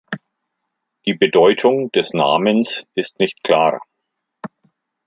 [1.05, 3.79] Die Bedeutung des Namens ist nicht klar.